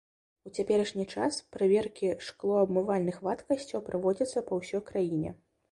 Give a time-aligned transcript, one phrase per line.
[0.49, 5.39] У цяперашні час праверкі шклоабмывальных вадкасцяў праводзяцца па ўсёй краіне.